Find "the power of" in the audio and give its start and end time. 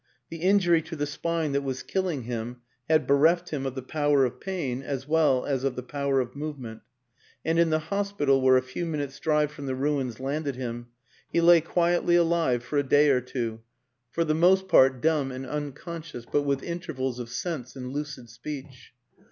3.75-4.39, 5.75-6.35